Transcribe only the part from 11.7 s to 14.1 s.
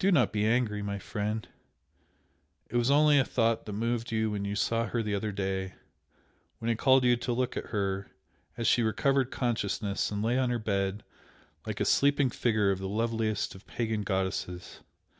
a sleeping figure of the loveliest of pagan